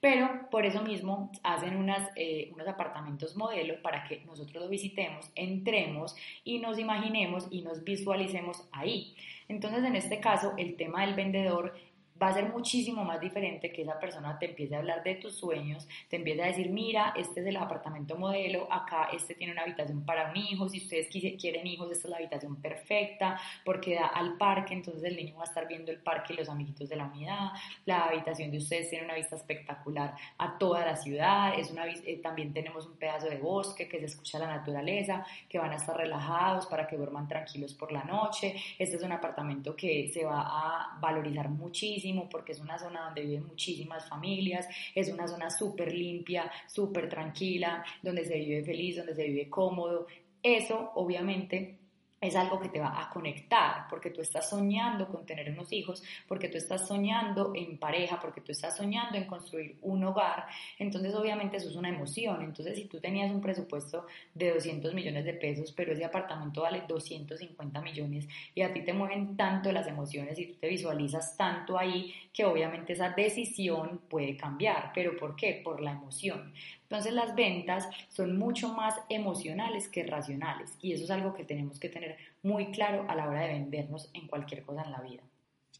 Pero 0.00 0.48
por 0.50 0.64
eso 0.64 0.80
mismo 0.82 1.30
hacen 1.42 1.76
unas, 1.76 2.10
eh, 2.16 2.50
unos 2.54 2.66
apartamentos 2.66 3.36
modelo 3.36 3.82
para 3.82 4.04
que 4.04 4.24
nosotros 4.24 4.64
lo 4.64 4.70
visitemos, 4.70 5.30
entremos 5.34 6.16
y 6.42 6.58
nos 6.58 6.78
imaginemos 6.78 7.48
y 7.50 7.60
nos 7.60 7.84
visualicemos 7.84 8.66
ahí. 8.72 9.14
Entonces, 9.48 9.84
en 9.84 9.94
este 9.94 10.20
caso, 10.20 10.54
el 10.56 10.76
tema 10.76 11.04
del 11.04 11.14
vendedor 11.14 11.74
va 12.20 12.28
a 12.28 12.34
ser 12.34 12.48
muchísimo 12.48 13.04
más 13.04 13.20
diferente 13.20 13.72
que 13.72 13.82
esa 13.82 13.98
persona 13.98 14.38
te 14.38 14.46
empiece 14.46 14.74
a 14.74 14.78
hablar 14.78 15.02
de 15.02 15.14
tus 15.14 15.34
sueños, 15.34 15.88
te 16.08 16.16
empiece 16.16 16.42
a 16.42 16.46
decir, 16.46 16.70
mira, 16.70 17.14
este 17.16 17.40
es 17.40 17.46
el 17.46 17.56
apartamento 17.56 18.16
modelo, 18.16 18.70
acá 18.70 19.08
este 19.12 19.34
tiene 19.34 19.52
una 19.52 19.62
habitación 19.62 20.04
para 20.04 20.30
un 20.30 20.36
hijo, 20.36 20.68
si 20.68 20.78
ustedes 20.78 21.08
quieren 21.08 21.66
hijos, 21.66 21.90
esta 21.90 22.08
es 22.08 22.10
la 22.10 22.16
habitación 22.18 22.56
perfecta, 22.56 23.40
porque 23.64 23.94
da 23.94 24.08
al 24.08 24.36
parque, 24.36 24.74
entonces 24.74 25.02
el 25.04 25.16
niño 25.16 25.36
va 25.36 25.42
a 25.42 25.46
estar 25.46 25.66
viendo 25.66 25.90
el 25.90 25.98
parque 25.98 26.34
y 26.34 26.36
los 26.36 26.48
amiguitos 26.48 26.88
de 26.88 26.96
la 26.96 27.04
unidad, 27.06 27.52
la 27.86 28.04
habitación 28.04 28.50
de 28.50 28.58
ustedes 28.58 28.90
tiene 28.90 29.04
una 29.04 29.14
vista 29.14 29.36
espectacular 29.36 30.14
a 30.38 30.58
toda 30.58 30.84
la 30.84 30.96
ciudad, 30.96 31.58
es 31.58 31.70
una, 31.70 31.86
eh, 31.86 32.20
también 32.22 32.52
tenemos 32.52 32.86
un 32.86 32.96
pedazo 32.96 33.28
de 33.28 33.38
bosque 33.38 33.88
que 33.88 33.98
se 33.98 34.06
escucha 34.06 34.38
la 34.38 34.46
naturaleza, 34.46 35.24
que 35.48 35.58
van 35.58 35.72
a 35.72 35.76
estar 35.76 35.96
relajados 35.96 36.66
para 36.66 36.86
que 36.86 36.96
duerman 36.96 37.26
tranquilos 37.28 37.74
por 37.74 37.92
la 37.92 38.04
noche, 38.04 38.56
este 38.78 38.96
es 38.96 39.02
un 39.02 39.12
apartamento 39.12 39.74
que 39.74 40.08
se 40.12 40.24
va 40.24 40.42
a 40.42 40.98
valorizar 41.00 41.48
muchísimo, 41.48 42.09
porque 42.28 42.52
es 42.52 42.60
una 42.60 42.78
zona 42.78 43.04
donde 43.06 43.22
viven 43.22 43.46
muchísimas 43.46 44.08
familias, 44.08 44.66
es 44.94 45.08
una 45.08 45.26
zona 45.26 45.50
súper 45.50 45.92
limpia, 45.92 46.50
súper 46.66 47.08
tranquila, 47.08 47.84
donde 48.02 48.24
se 48.24 48.38
vive 48.38 48.62
feliz, 48.64 48.96
donde 48.96 49.14
se 49.14 49.24
vive 49.24 49.48
cómodo. 49.48 50.06
Eso 50.42 50.92
obviamente 50.94 51.78
es 52.20 52.36
algo 52.36 52.60
que 52.60 52.68
te 52.68 52.80
va 52.80 53.00
a 53.00 53.08
conectar, 53.08 53.86
porque 53.88 54.10
tú 54.10 54.20
estás 54.20 54.50
soñando 54.50 55.08
con 55.08 55.24
tener 55.24 55.50
unos 55.50 55.72
hijos, 55.72 56.02
porque 56.28 56.48
tú 56.48 56.58
estás 56.58 56.86
soñando 56.86 57.52
en 57.54 57.78
pareja, 57.78 58.20
porque 58.20 58.42
tú 58.42 58.52
estás 58.52 58.76
soñando 58.76 59.16
en 59.16 59.24
construir 59.24 59.78
un 59.82 60.04
hogar, 60.04 60.46
entonces 60.78 61.14
obviamente 61.14 61.56
eso 61.56 61.70
es 61.70 61.76
una 61.76 61.88
emoción, 61.88 62.42
entonces 62.42 62.76
si 62.76 62.84
tú 62.84 63.00
tenías 63.00 63.30
un 63.30 63.40
presupuesto 63.40 64.06
de 64.34 64.52
200 64.52 64.92
millones 64.92 65.24
de 65.24 65.32
pesos, 65.32 65.72
pero 65.72 65.92
ese 65.92 66.04
apartamento 66.04 66.62
vale 66.62 66.82
250 66.86 67.80
millones 67.80 68.28
y 68.54 68.62
a 68.62 68.72
ti 68.72 68.82
te 68.82 68.92
mueven 68.92 69.36
tanto 69.36 69.72
las 69.72 69.86
emociones 69.86 70.38
y 70.38 70.46
tú 70.46 70.54
te 70.60 70.68
visualizas 70.68 71.36
tanto 71.36 71.78
ahí 71.78 72.12
que 72.32 72.44
obviamente 72.44 72.92
esa 72.92 73.10
decisión 73.10 74.02
puede 74.08 74.36
cambiar, 74.36 74.92
pero 74.94 75.16
¿por 75.16 75.36
qué? 75.36 75.60
Por 75.64 75.80
la 75.80 75.92
emoción. 75.92 76.52
Entonces 76.82 77.12
las 77.12 77.36
ventas 77.36 77.88
son 78.08 78.36
mucho 78.36 78.74
más 78.74 78.96
emocionales 79.08 79.86
que 79.88 80.02
racionales 80.02 80.76
y 80.82 80.92
eso 80.92 81.04
es 81.04 81.10
algo 81.12 81.34
que 81.34 81.44
tenemos 81.44 81.78
que 81.78 81.88
tener 81.88 82.09
muy 82.42 82.70
claro 82.70 83.06
a 83.08 83.14
la 83.14 83.28
hora 83.28 83.42
de 83.42 83.54
vendernos 83.54 84.10
en 84.14 84.26
cualquier 84.26 84.62
cosa 84.62 84.82
en 84.82 84.92
la 84.92 85.00
vida. 85.00 85.22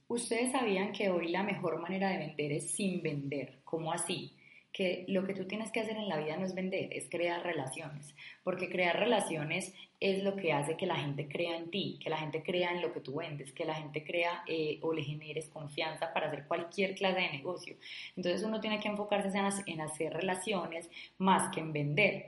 Ustedes 0.09 0.53
sabían 0.53 0.93
que 0.93 1.09
hoy 1.09 1.29
la 1.29 1.43
mejor 1.43 1.81
manera 1.81 2.11
de 2.11 2.19
vender 2.19 2.53
es 2.53 2.71
sin 2.73 3.03
vender. 3.03 3.61
¿Cómo 3.65 3.93
así? 3.93 4.37
que 4.73 5.05
lo 5.09 5.25
que 5.25 5.35
tú 5.35 5.47
tienes 5.47 5.73
que 5.73 5.81
hacer 5.81 5.97
en 5.97 6.09
la 6.09 6.17
vida 6.17 6.37
no 6.37 6.45
es 6.45 6.55
vender, 6.55 6.93
es 6.93 7.09
crear 7.09 7.43
relaciones, 7.43 8.15
porque 8.45 8.69
crear 8.69 8.99
relaciones 8.99 9.75
es 9.99 10.23
lo 10.23 10.37
que 10.37 10.53
hace 10.53 10.77
que 10.77 10.87
la 10.87 10.97
gente 10.97 11.29
crea 11.29 11.57
en 11.57 11.71
ti, 11.71 11.99
que 12.03 12.09
la 12.09 12.19
gente 12.19 12.43
crea 12.43 12.71
en 12.71 12.81
lo 12.81 12.93
que 12.93 13.01
tú 13.01 13.17
vendes, 13.17 13.53
que 13.53 13.65
la 13.65 13.75
gente 13.75 14.05
crea 14.05 14.45
eh, 14.47 14.79
o 14.83 14.93
le 14.93 15.03
generes 15.03 15.49
confianza 15.49 16.13
para 16.13 16.29
hacer 16.29 16.47
cualquier 16.47 16.95
clase 16.95 17.21
de 17.21 17.31
negocio. 17.31 17.77
Entonces 18.17 18.45
uno 18.45 18.61
tiene 18.61 18.79
que 18.79 18.89
enfocarse 18.89 19.37
en 19.67 19.81
hacer 19.81 20.13
relaciones 20.13 20.89
más 21.19 21.53
que 21.53 21.61
en 21.61 21.73
vender. 21.73 22.27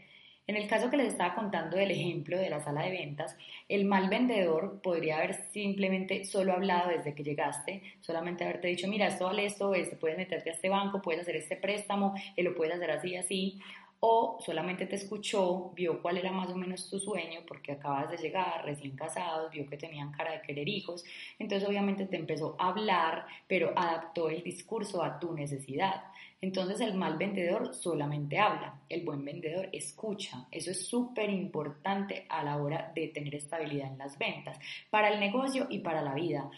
En 0.49 0.57
el 0.57 0.67
caso 0.67 0.91
que 0.91 0.97
les 0.97 1.07
estaba 1.07 1.37
contando 1.37 1.77
del 1.77 1.93
ejemplo 1.93 2.37
de 2.37 2.51
la 2.51 2.59
sala 2.59 2.83
de 2.83 2.91
ventas, 2.91 3.37
el 3.69 3.85
mal 3.85 4.09
vendedor 4.09 4.81
podría 4.83 5.19
haber 5.19 5.35
simplemente 5.35 6.25
solo 6.25 6.53
hablado 6.53 6.91
desde 6.91 7.15
que 7.15 7.23
llegaste, 7.23 7.81
solamente 8.01 8.43
haberte 8.43 8.67
dicho, 8.67 8.89
mira, 8.89 9.07
esto 9.07 9.27
vale 9.27 9.47
esto, 9.47 9.73
este, 9.73 9.95
puedes 9.95 10.19
meterte 10.19 10.51
a 10.51 10.55
este 10.55 10.69
banco, 10.69 11.01
puedes 11.01 11.23
hacer 11.23 11.37
este 11.37 11.57
préstamo, 11.57 12.15
él 12.37 12.47
lo 12.47 12.57
puedes 12.57 12.75
hacer 12.75 12.91
así, 12.91 13.15
así, 13.15 13.61
o 14.05 14.37
solamente 14.41 14.87
te 14.87 14.97
escuchó, 14.97 15.71
vio 15.77 16.03
cuál 16.03 16.19
era 16.19 16.33
más 16.33 16.51
o 16.51 16.57
menos 16.57 16.91
tu 16.91 16.99
sueño, 16.99 17.43
porque 17.47 17.71
acabas 17.71 18.11
de 18.11 18.17
llegar, 18.17 18.65
recién 18.65 18.97
casados, 18.97 19.53
vio 19.53 19.65
que 19.65 19.77
tenían 19.77 20.11
cara 20.11 20.33
de 20.33 20.43
querer 20.43 20.69
hijos, 20.69 21.05
entonces 21.39 21.69
obviamente 21.69 22.07
te 22.07 22.17
empezó 22.17 22.57
a 22.59 22.71
hablar, 22.71 23.27
pero 23.47 23.73
adaptó 23.77 24.29
el 24.29 24.43
discurso 24.43 25.05
a 25.05 25.21
tu 25.21 25.33
necesidad. 25.33 26.03
Entonces 26.41 26.81
el 26.81 26.95
mal 26.95 27.17
vendedor 27.17 27.73
solamente 27.77 28.41
habla, 28.41 28.81
el 28.89 29.05
buen 29.05 29.25
vendedor 29.25 29.69
escucha. 29.71 30.49
Eso 30.51 30.73
es 30.73 30.85
súper 30.85 31.31
importante 31.31 32.27
a 32.29 32.43
la 32.43 32.57
hora 32.57 32.91
de 32.97 33.07
tener 33.07 33.37
estabilidad 33.37 33.93
en 33.93 33.99
las 33.99 34.19
ventas, 34.19 34.59
para 34.91 35.11
el 35.11 35.21
negocio 35.21 35.69
y 35.71 35.79
para 35.79 36.03
la 36.03 36.15
vida. 36.15 36.51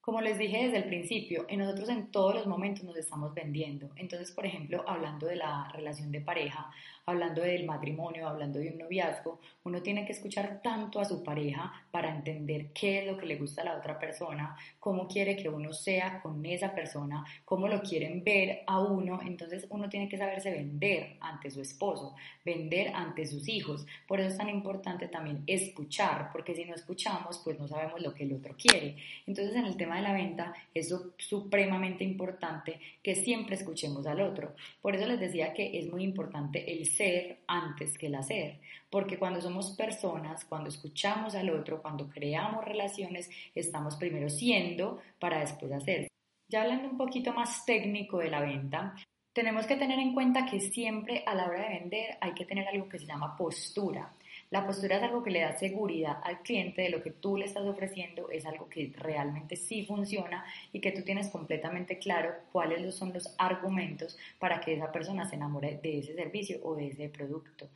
Como 0.00 0.22
les 0.22 0.38
dije 0.38 0.64
desde 0.64 0.78
el 0.78 0.84
principio, 0.84 1.44
en 1.48 1.58
nosotros 1.58 1.90
en 1.90 2.10
todos 2.10 2.34
los 2.34 2.46
momentos 2.46 2.84
nos 2.84 2.96
estamos 2.96 3.34
vendiendo. 3.34 3.90
Entonces, 3.96 4.32
por 4.32 4.46
ejemplo, 4.46 4.82
hablando 4.88 5.26
de 5.26 5.36
la 5.36 5.70
relación 5.74 6.10
de 6.10 6.22
pareja, 6.22 6.70
hablando 7.04 7.42
del 7.42 7.66
matrimonio, 7.66 8.26
hablando 8.26 8.58
de 8.58 8.70
un 8.70 8.78
noviazgo, 8.78 9.40
uno 9.64 9.82
tiene 9.82 10.06
que 10.06 10.12
escuchar 10.12 10.60
tanto 10.62 11.00
a 11.00 11.04
su 11.04 11.22
pareja 11.22 11.72
para 11.90 12.14
entender 12.14 12.72
qué 12.72 13.00
es 13.00 13.06
lo 13.06 13.18
que 13.18 13.26
le 13.26 13.36
gusta 13.36 13.60
a 13.60 13.66
la 13.66 13.76
otra 13.76 13.98
persona, 13.98 14.56
cómo 14.78 15.06
quiere 15.06 15.36
que 15.36 15.50
uno 15.50 15.72
sea 15.72 16.20
con 16.22 16.44
esa 16.46 16.74
persona, 16.74 17.24
cómo 17.44 17.68
lo 17.68 17.82
quieren 17.82 18.24
ver 18.24 18.62
a 18.66 18.80
uno. 18.80 19.20
Entonces, 19.22 19.66
uno 19.68 19.90
tiene 19.90 20.08
que 20.08 20.16
saberse 20.16 20.50
vender 20.50 21.18
ante 21.20 21.50
su 21.50 21.60
esposo, 21.60 22.14
vender 22.42 22.92
ante 22.94 23.26
sus 23.26 23.48
hijos. 23.48 23.86
Por 24.08 24.20
eso 24.20 24.30
es 24.30 24.38
tan 24.38 24.48
importante 24.48 25.08
también 25.08 25.42
escuchar, 25.46 26.30
porque 26.32 26.54
si 26.54 26.64
no 26.64 26.74
escuchamos, 26.74 27.38
pues 27.44 27.58
no 27.58 27.68
sabemos 27.68 28.00
lo 28.00 28.14
que 28.14 28.24
el 28.24 28.32
otro 28.32 28.54
quiere. 28.56 28.96
Entonces, 29.26 29.54
en 29.56 29.66
el 29.66 29.76
tema 29.76 29.89
de 29.96 30.02
la 30.02 30.12
venta 30.12 30.54
es 30.74 30.94
supremamente 31.18 32.04
importante 32.04 32.80
que 33.02 33.14
siempre 33.14 33.56
escuchemos 33.56 34.06
al 34.06 34.20
otro. 34.20 34.54
Por 34.80 34.94
eso 34.94 35.06
les 35.06 35.20
decía 35.20 35.52
que 35.52 35.78
es 35.78 35.90
muy 35.90 36.04
importante 36.04 36.72
el 36.72 36.86
ser 36.86 37.38
antes 37.46 37.96
que 37.98 38.06
el 38.06 38.14
hacer, 38.14 38.60
porque 38.90 39.18
cuando 39.18 39.40
somos 39.40 39.70
personas, 39.76 40.44
cuando 40.44 40.68
escuchamos 40.68 41.34
al 41.34 41.50
otro, 41.50 41.80
cuando 41.80 42.08
creamos 42.08 42.64
relaciones, 42.64 43.30
estamos 43.54 43.96
primero 43.96 44.28
siendo 44.28 45.00
para 45.18 45.40
después 45.40 45.72
hacer. 45.72 46.08
Ya 46.48 46.62
hablando 46.62 46.88
un 46.88 46.98
poquito 46.98 47.32
más 47.32 47.64
técnico 47.64 48.18
de 48.18 48.30
la 48.30 48.40
venta, 48.40 48.94
tenemos 49.32 49.66
que 49.66 49.76
tener 49.76 49.98
en 49.98 50.12
cuenta 50.12 50.44
que 50.44 50.58
siempre 50.58 51.22
a 51.24 51.34
la 51.34 51.46
hora 51.46 51.62
de 51.62 51.78
vender 51.78 52.18
hay 52.20 52.32
que 52.32 52.44
tener 52.44 52.66
algo 52.66 52.88
que 52.88 52.98
se 52.98 53.06
llama 53.06 53.36
postura. 53.36 54.12
La 54.50 54.66
postura 54.66 54.96
es 54.96 55.02
algo 55.04 55.22
que 55.22 55.30
le 55.30 55.42
da 55.42 55.56
seguridad 55.56 56.18
al 56.24 56.42
cliente 56.42 56.82
de 56.82 56.90
lo 56.90 57.04
que 57.04 57.12
tú 57.12 57.36
le 57.36 57.44
estás 57.44 57.64
ofreciendo, 57.64 58.30
es 58.30 58.44
algo 58.46 58.68
que 58.68 58.92
realmente 58.96 59.54
sí 59.54 59.84
funciona 59.86 60.44
y 60.72 60.80
que 60.80 60.90
tú 60.90 61.02
tienes 61.02 61.28
completamente 61.28 61.98
claro 61.98 62.34
cuáles 62.50 62.92
son 62.96 63.12
los 63.12 63.32
argumentos 63.38 64.18
para 64.40 64.60
que 64.60 64.74
esa 64.74 64.90
persona 64.90 65.28
se 65.28 65.36
enamore 65.36 65.78
de 65.80 66.00
ese 66.00 66.16
servicio 66.16 66.58
o 66.64 66.74
de 66.74 66.88
ese 66.88 67.08
producto. 67.08 67.68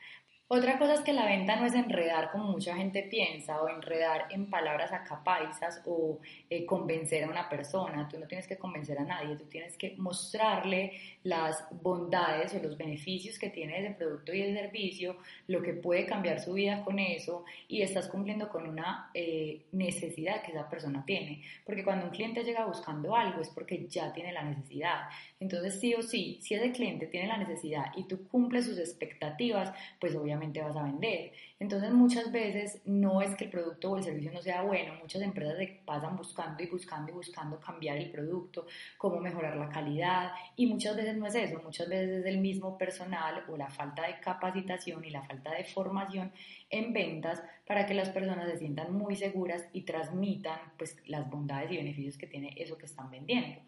Otra 0.54 0.78
cosa 0.78 0.94
es 0.94 1.00
que 1.00 1.12
la 1.12 1.26
venta 1.26 1.56
no 1.56 1.66
es 1.66 1.75
enredar 1.75 2.30
como 2.30 2.44
mucha 2.44 2.76
gente 2.76 3.02
piensa 3.02 3.61
o 3.61 3.68
enredar 3.68 4.26
en 4.30 4.49
palabras 4.49 4.92
acapaisas 4.92 5.82
o 5.84 6.20
eh, 6.49 6.64
convencer 6.64 7.25
a 7.25 7.28
una 7.28 7.49
persona. 7.49 8.06
Tú 8.08 8.20
no 8.20 8.28
tienes 8.28 8.46
que 8.46 8.56
convencer 8.56 9.00
a 9.00 9.04
nadie, 9.04 9.34
tú 9.34 9.46
tienes 9.46 9.76
que 9.76 9.96
mostrarle 9.96 10.92
las 11.25 11.64
bondades 11.82 12.54
o 12.54 12.62
los 12.62 12.78
beneficios 12.78 13.37
que 13.37 13.50
tiene 13.50 13.80
ese 13.80 13.94
producto 13.94 14.32
y 14.32 14.42
ese 14.42 14.61
servicio, 14.61 15.16
lo 15.49 15.61
que 15.61 15.73
puede 15.73 16.06
cambiar 16.06 16.38
su 16.38 16.52
vida 16.52 16.84
con 16.84 17.00
eso 17.00 17.44
y 17.66 17.82
estás 17.82 18.06
cumpliendo 18.06 18.49
con 18.49 18.68
una 18.68 19.11
eh, 19.12 19.62
necesidad 19.73 20.40
que 20.42 20.52
esa 20.52 20.68
persona 20.70 21.04
tiene. 21.04 21.42
Porque 21.66 21.82
cuando 21.82 22.04
un 22.06 22.12
cliente 22.12 22.44
llega 22.44 22.64
buscando 22.64 23.16
algo 23.16 23.40
es 23.40 23.49
porque 23.49 23.88
ya 23.88 24.12
tiene 24.12 24.30
la 24.32 24.44
necesidad. 24.44 25.08
Entonces 25.40 25.80
sí 25.80 25.94
o 25.94 26.02
sí, 26.02 26.38
si 26.40 26.54
ese 26.54 26.70
cliente 26.70 27.08
tiene 27.08 27.26
la 27.26 27.38
necesidad 27.38 27.87
y 27.96 28.04
tú 28.04 28.28
cumples 28.28 28.66
sus 28.66 28.78
expectativas, 28.78 29.73
pues 29.99 30.14
obviamente 30.14 30.43
vas 30.52 30.76
a 30.76 30.82
vender. 30.82 31.32
Entonces 31.58 31.90
muchas 31.92 32.30
veces 32.30 32.82
no 32.84 33.22
es 33.22 33.34
que 33.36 33.44
el 33.44 33.50
producto 33.50 33.90
o 33.90 33.96
el 33.96 34.04
servicio 34.04 34.32
no 34.32 34.42
sea 34.42 34.62
bueno, 34.62 34.94
muchas 35.00 35.22
empresas 35.22 35.56
se 35.56 35.80
pasan 35.84 36.16
buscando 36.16 36.62
y 36.62 36.66
buscando 36.66 37.10
y 37.10 37.14
buscando 37.14 37.60
cambiar 37.60 37.96
el 37.96 38.10
producto, 38.10 38.66
cómo 38.98 39.20
mejorar 39.20 39.56
la 39.56 39.68
calidad 39.68 40.32
y 40.56 40.66
muchas 40.66 40.96
veces 40.96 41.16
no 41.16 41.26
es 41.26 41.34
eso, 41.34 41.60
muchas 41.62 41.88
veces 41.88 42.20
es 42.20 42.26
el 42.26 42.38
mismo 42.38 42.76
personal 42.76 43.44
o 43.48 43.56
la 43.56 43.70
falta 43.70 44.06
de 44.06 44.20
capacitación 44.20 45.04
y 45.04 45.10
la 45.10 45.22
falta 45.22 45.52
de 45.52 45.64
formación 45.64 46.32
en 46.70 46.92
ventas 46.92 47.42
para 47.66 47.86
que 47.86 47.94
las 47.94 48.10
personas 48.10 48.50
se 48.50 48.58
sientan 48.58 48.92
muy 48.92 49.16
seguras 49.16 49.64
y 49.72 49.82
transmitan 49.82 50.58
pues 50.76 50.96
las 51.06 51.30
bondades 51.30 51.70
y 51.72 51.76
beneficios 51.76 52.18
que 52.18 52.26
tiene 52.26 52.54
eso 52.56 52.76
que 52.76 52.86
están 52.86 53.10
vendiendo. 53.10 53.60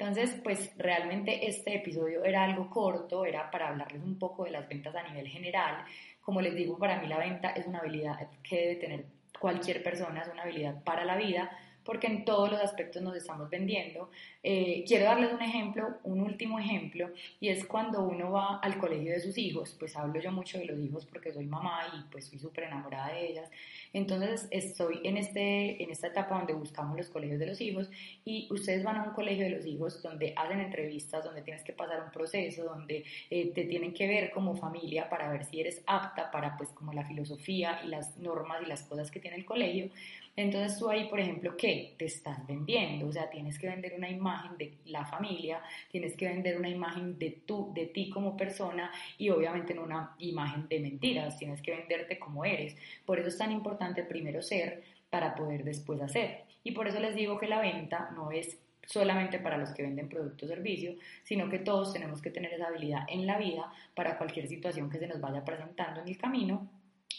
Entonces, 0.00 0.34
pues 0.42 0.72
realmente 0.78 1.46
este 1.46 1.76
episodio 1.76 2.24
era 2.24 2.44
algo 2.44 2.70
corto, 2.70 3.26
era 3.26 3.50
para 3.50 3.68
hablarles 3.68 4.02
un 4.02 4.18
poco 4.18 4.44
de 4.44 4.50
las 4.50 4.66
ventas 4.66 4.94
a 4.94 5.02
nivel 5.02 5.28
general. 5.28 5.84
Como 6.30 6.42
les 6.42 6.54
digo, 6.54 6.78
para 6.78 7.00
mí 7.00 7.08
la 7.08 7.18
venta 7.18 7.50
es 7.50 7.66
una 7.66 7.80
habilidad 7.80 8.28
que 8.44 8.56
debe 8.56 8.76
tener 8.76 9.04
cualquier 9.40 9.82
persona, 9.82 10.22
es 10.22 10.28
una 10.28 10.42
habilidad 10.42 10.80
para 10.84 11.04
la 11.04 11.16
vida, 11.16 11.50
porque 11.90 12.06
en 12.06 12.24
todos 12.24 12.48
los 12.52 12.60
aspectos 12.60 13.02
nos 13.02 13.16
estamos 13.16 13.50
vendiendo. 13.50 14.10
Eh, 14.44 14.84
quiero 14.86 15.06
darles 15.06 15.32
un 15.32 15.42
ejemplo, 15.42 15.98
un 16.04 16.20
último 16.20 16.60
ejemplo, 16.60 17.10
y 17.40 17.48
es 17.48 17.64
cuando 17.64 18.04
uno 18.04 18.30
va 18.30 18.60
al 18.60 18.78
colegio 18.78 19.10
de 19.10 19.18
sus 19.18 19.36
hijos, 19.36 19.74
pues 19.76 19.96
hablo 19.96 20.20
yo 20.20 20.30
mucho 20.30 20.56
de 20.56 20.66
los 20.66 20.78
hijos 20.78 21.04
porque 21.04 21.32
soy 21.32 21.46
mamá 21.46 21.80
y 21.98 22.08
pues 22.12 22.26
soy 22.26 22.38
súper 22.38 22.64
enamorada 22.64 23.12
de 23.12 23.30
ellas. 23.30 23.50
Entonces 23.92 24.46
estoy 24.52 25.00
en, 25.02 25.16
este, 25.16 25.82
en 25.82 25.90
esta 25.90 26.06
etapa 26.06 26.36
donde 26.36 26.52
buscamos 26.52 26.96
los 26.96 27.08
colegios 27.08 27.40
de 27.40 27.46
los 27.46 27.60
hijos 27.60 27.90
y 28.24 28.46
ustedes 28.52 28.84
van 28.84 28.96
a 28.98 29.02
un 29.02 29.10
colegio 29.10 29.46
de 29.46 29.50
los 29.50 29.66
hijos 29.66 30.00
donde 30.00 30.32
hacen 30.36 30.60
entrevistas, 30.60 31.24
donde 31.24 31.42
tienes 31.42 31.64
que 31.64 31.72
pasar 31.72 32.04
un 32.04 32.12
proceso, 32.12 32.62
donde 32.66 33.04
eh, 33.30 33.50
te 33.52 33.64
tienen 33.64 33.92
que 33.92 34.06
ver 34.06 34.30
como 34.30 34.54
familia 34.54 35.08
para 35.08 35.28
ver 35.32 35.44
si 35.44 35.58
eres 35.60 35.82
apta 35.88 36.30
para 36.30 36.56
pues 36.56 36.68
como 36.70 36.92
la 36.92 37.04
filosofía 37.04 37.80
y 37.84 37.88
las 37.88 38.16
normas 38.16 38.62
y 38.62 38.66
las 38.66 38.84
cosas 38.84 39.10
que 39.10 39.18
tiene 39.18 39.38
el 39.38 39.44
colegio. 39.44 39.90
Entonces 40.36 40.78
tú 40.78 40.88
ahí, 40.88 41.08
por 41.08 41.20
ejemplo, 41.20 41.56
¿qué? 41.56 41.94
Te 41.98 42.06
estás 42.06 42.46
vendiendo, 42.46 43.08
o 43.08 43.12
sea, 43.12 43.28
tienes 43.28 43.58
que 43.58 43.68
vender 43.68 43.94
una 43.96 44.08
imagen 44.08 44.56
de 44.56 44.78
la 44.86 45.04
familia, 45.04 45.60
tienes 45.90 46.16
que 46.16 46.28
vender 46.28 46.56
una 46.56 46.68
imagen 46.68 47.18
de 47.18 47.42
tú, 47.44 47.72
de 47.74 47.86
ti 47.86 48.08
como 48.10 48.36
persona 48.36 48.90
y 49.18 49.30
obviamente 49.30 49.74
no 49.74 49.82
una 49.82 50.14
imagen 50.18 50.68
de 50.68 50.80
mentiras, 50.80 51.36
tienes 51.36 51.60
que 51.60 51.76
venderte 51.76 52.18
como 52.18 52.44
eres. 52.44 52.76
Por 53.04 53.18
eso 53.18 53.28
es 53.28 53.38
tan 53.38 53.52
importante 53.52 54.04
primero 54.04 54.40
ser 54.40 54.82
para 55.10 55.34
poder 55.34 55.64
después 55.64 56.00
hacer. 56.00 56.44
Y 56.62 56.72
por 56.72 56.86
eso 56.88 57.00
les 57.00 57.14
digo 57.14 57.38
que 57.38 57.48
la 57.48 57.60
venta 57.60 58.10
no 58.14 58.30
es 58.30 58.58
solamente 58.86 59.38
para 59.38 59.58
los 59.58 59.70
que 59.70 59.82
venden 59.82 60.08
productos 60.08 60.50
o 60.50 60.54
servicios, 60.54 60.96
sino 61.22 61.48
que 61.48 61.58
todos 61.58 61.92
tenemos 61.92 62.20
que 62.20 62.30
tener 62.30 62.52
esa 62.52 62.68
habilidad 62.68 63.04
en 63.08 63.26
la 63.26 63.38
vida 63.38 63.72
para 63.94 64.18
cualquier 64.18 64.48
situación 64.48 64.90
que 64.90 64.98
se 64.98 65.06
nos 65.06 65.20
vaya 65.20 65.44
presentando 65.44 66.00
en 66.00 66.08
el 66.08 66.18
camino 66.18 66.68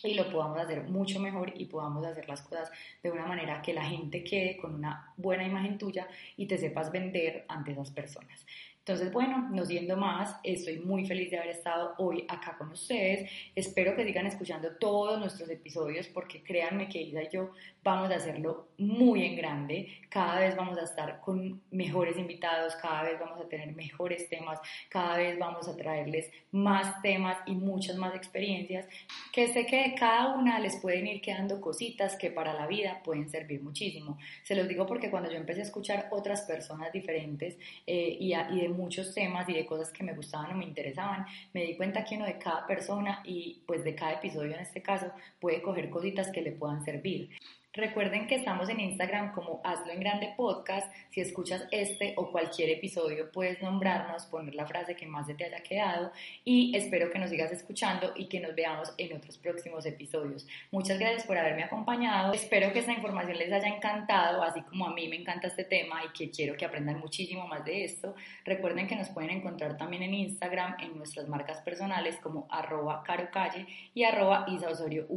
y 0.03 0.13
lo 0.15 0.29
podamos 0.29 0.59
hacer 0.59 0.83
mucho 0.83 1.19
mejor 1.19 1.53
y 1.55 1.65
podamos 1.65 2.05
hacer 2.05 2.27
las 2.27 2.41
cosas 2.41 2.71
de 3.03 3.11
una 3.11 3.25
manera 3.25 3.61
que 3.61 3.73
la 3.73 3.85
gente 3.85 4.23
quede 4.23 4.57
con 4.57 4.75
una 4.75 5.13
buena 5.17 5.43
imagen 5.43 5.77
tuya 5.77 6.07
y 6.37 6.47
te 6.47 6.57
sepas 6.57 6.91
vender 6.91 7.45
ante 7.47 7.71
esas 7.71 7.91
personas. 7.91 8.45
Entonces, 8.83 9.13
bueno, 9.13 9.47
no 9.51 9.63
siendo 9.63 9.95
más, 9.95 10.35
estoy 10.43 10.79
muy 10.79 11.05
feliz 11.05 11.29
de 11.29 11.37
haber 11.37 11.51
estado 11.51 11.93
hoy 11.99 12.25
acá 12.27 12.57
con 12.57 12.71
ustedes. 12.71 13.29
Espero 13.53 13.95
que 13.95 14.03
sigan 14.03 14.25
escuchando 14.25 14.75
todos 14.79 15.19
nuestros 15.19 15.47
episodios 15.51 16.07
porque 16.07 16.41
créanme 16.41 16.89
que 16.89 16.99
Isa 16.99 17.21
y 17.21 17.29
yo 17.31 17.51
vamos 17.83 18.09
a 18.09 18.15
hacerlo 18.15 18.69
muy 18.79 19.23
en 19.23 19.35
grande. 19.35 19.87
Cada 20.09 20.39
vez 20.39 20.55
vamos 20.55 20.79
a 20.79 20.83
estar 20.83 21.21
con 21.21 21.61
mejores 21.69 22.17
invitados, 22.17 22.75
cada 22.77 23.03
vez 23.03 23.19
vamos 23.19 23.39
a 23.39 23.47
tener 23.47 23.71
mejores 23.75 24.27
temas, 24.29 24.59
cada 24.89 25.17
vez 25.17 25.37
vamos 25.37 25.67
a 25.67 25.77
traerles 25.77 26.31
más 26.51 27.03
temas 27.03 27.37
y 27.45 27.53
muchas 27.53 27.97
más 27.97 28.15
experiencias 28.15 28.87
que 29.31 29.47
sé 29.53 29.67
que 29.67 29.89
de 29.89 29.95
cada 29.95 30.35
una 30.35 30.59
les 30.59 30.77
pueden 30.77 31.05
ir 31.05 31.21
quedando 31.21 31.61
cositas 31.61 32.15
que 32.15 32.31
para 32.31 32.53
la 32.53 32.65
vida 32.65 33.01
pueden 33.03 33.29
servir 33.29 33.61
muchísimo. 33.61 34.17
Se 34.43 34.55
los 34.55 34.67
digo 34.67 34.87
porque 34.87 35.11
cuando 35.11 35.29
yo 35.29 35.37
empecé 35.37 35.61
a 35.61 35.65
escuchar 35.65 36.07
otras 36.09 36.41
personas 36.41 36.91
diferentes 36.91 37.57
eh, 37.85 38.17
y, 38.19 38.33
y 38.33 38.61
de 38.61 38.71
muchos 38.81 39.13
temas 39.13 39.47
y 39.47 39.53
de 39.53 39.65
cosas 39.65 39.91
que 39.91 40.03
me 40.03 40.13
gustaban 40.13 40.51
o 40.51 40.57
me 40.57 40.65
interesaban, 40.65 41.25
me 41.53 41.63
di 41.63 41.77
cuenta 41.77 42.03
que 42.03 42.15
uno 42.15 42.25
de 42.25 42.37
cada 42.37 42.65
persona 42.65 43.21
y 43.23 43.61
pues 43.67 43.83
de 43.83 43.95
cada 43.95 44.13
episodio 44.13 44.53
en 44.53 44.61
este 44.61 44.81
caso 44.81 45.11
puede 45.39 45.61
coger 45.61 45.89
cositas 45.89 46.31
que 46.31 46.41
le 46.41 46.51
puedan 46.51 46.83
servir. 46.83 47.29
Recuerden 47.73 48.27
que 48.27 48.35
estamos 48.35 48.67
en 48.67 48.81
Instagram 48.81 49.31
como 49.31 49.61
Hazlo 49.63 49.93
en 49.93 50.01
Grande 50.01 50.33
Podcast. 50.35 50.93
Si 51.09 51.21
escuchas 51.21 51.69
este 51.71 52.13
o 52.17 52.29
cualquier 52.29 52.69
episodio, 52.69 53.31
puedes 53.31 53.61
nombrarnos, 53.61 54.25
poner 54.25 54.55
la 54.55 54.67
frase 54.67 54.97
que 54.97 55.07
más 55.07 55.27
te 55.27 55.45
haya 55.45 55.63
quedado 55.63 56.11
y 56.43 56.75
espero 56.75 57.09
que 57.09 57.17
nos 57.17 57.29
sigas 57.29 57.49
escuchando 57.53 58.11
y 58.17 58.27
que 58.27 58.41
nos 58.41 58.55
veamos 58.55 58.93
en 58.97 59.15
otros 59.15 59.37
próximos 59.37 59.85
episodios. 59.85 60.45
Muchas 60.69 60.99
gracias 60.99 61.23
por 61.25 61.37
haberme 61.37 61.63
acompañado. 61.63 62.33
Espero 62.33 62.73
que 62.73 62.79
esta 62.79 62.91
información 62.91 63.37
les 63.37 63.53
haya 63.53 63.69
encantado, 63.69 64.43
así 64.43 64.61
como 64.63 64.87
a 64.87 64.93
mí 64.93 65.07
me 65.07 65.15
encanta 65.15 65.47
este 65.47 65.63
tema 65.63 66.01
y 66.03 66.09
que 66.11 66.29
quiero 66.29 66.57
que 66.57 66.65
aprendan 66.65 66.99
muchísimo 66.99 67.47
más 67.47 67.63
de 67.63 67.85
esto. 67.85 68.15
Recuerden 68.43 68.85
que 68.85 68.97
nos 68.97 69.07
pueden 69.07 69.29
encontrar 69.29 69.77
también 69.77 70.03
en 70.03 70.13
Instagram 70.13 70.75
en 70.81 70.97
nuestras 70.97 71.29
marcas 71.29 71.61
personales 71.61 72.17
como 72.17 72.47
arroba 72.49 73.01
carocalle 73.03 73.65
y 73.93 74.03
arroba 74.03 74.43
isaosorio. 74.49 75.07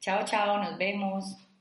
Chao, 0.00 0.24
chao, 0.24 0.58
nos 0.58 0.76
vemos. 0.76 1.53